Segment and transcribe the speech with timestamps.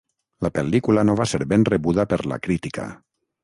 [0.45, 2.91] La pel·lícula no va ser ben rebuda per la crítica.